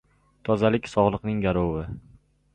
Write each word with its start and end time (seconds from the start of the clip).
Tozalik– 0.49 0.89
sog‘liqning 0.95 1.45
garovi. 1.45 1.87